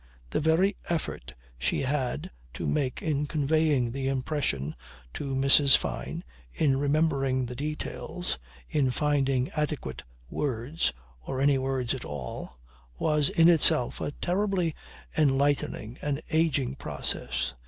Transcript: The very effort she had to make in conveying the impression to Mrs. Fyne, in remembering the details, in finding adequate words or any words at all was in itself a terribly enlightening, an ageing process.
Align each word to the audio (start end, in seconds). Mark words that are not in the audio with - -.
The 0.31 0.39
very 0.39 0.75
effort 0.89 1.35
she 1.59 1.81
had 1.81 2.31
to 2.55 2.65
make 2.65 3.03
in 3.03 3.27
conveying 3.27 3.91
the 3.91 4.07
impression 4.07 4.75
to 5.13 5.35
Mrs. 5.35 5.77
Fyne, 5.77 6.23
in 6.51 6.77
remembering 6.77 7.45
the 7.45 7.53
details, 7.55 8.39
in 8.67 8.89
finding 8.89 9.51
adequate 9.51 10.01
words 10.27 10.91
or 11.21 11.39
any 11.39 11.59
words 11.59 11.93
at 11.93 12.03
all 12.03 12.57
was 12.97 13.29
in 13.29 13.47
itself 13.47 14.01
a 14.01 14.09
terribly 14.13 14.73
enlightening, 15.15 15.99
an 16.01 16.21
ageing 16.31 16.73
process. 16.73 17.53